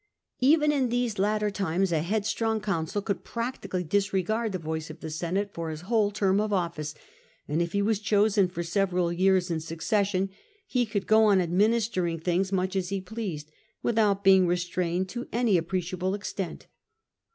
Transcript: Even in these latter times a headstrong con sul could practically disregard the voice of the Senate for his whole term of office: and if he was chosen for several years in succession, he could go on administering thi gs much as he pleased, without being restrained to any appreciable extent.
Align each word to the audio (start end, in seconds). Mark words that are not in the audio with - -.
Even 0.39 0.71
in 0.71 0.89
these 0.89 1.19
latter 1.19 1.51
times 1.51 1.91
a 1.91 1.99
headstrong 2.01 2.59
con 2.59 2.87
sul 2.87 3.03
could 3.03 3.23
practically 3.23 3.83
disregard 3.83 4.51
the 4.51 4.57
voice 4.57 4.89
of 4.89 4.99
the 4.99 5.11
Senate 5.11 5.53
for 5.53 5.69
his 5.69 5.81
whole 5.81 6.09
term 6.09 6.41
of 6.41 6.51
office: 6.51 6.95
and 7.47 7.61
if 7.61 7.73
he 7.73 7.83
was 7.83 7.99
chosen 7.99 8.47
for 8.47 8.63
several 8.63 9.13
years 9.13 9.51
in 9.51 9.59
succession, 9.59 10.31
he 10.65 10.87
could 10.87 11.05
go 11.05 11.25
on 11.25 11.39
administering 11.39 12.19
thi 12.19 12.39
gs 12.39 12.51
much 12.51 12.75
as 12.75 12.89
he 12.89 12.99
pleased, 12.99 13.51
without 13.83 14.23
being 14.23 14.47
restrained 14.47 15.07
to 15.09 15.27
any 15.31 15.55
appreciable 15.55 16.15
extent. 16.15 16.65